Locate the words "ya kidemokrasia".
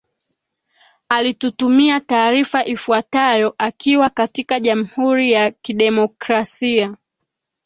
5.31-6.97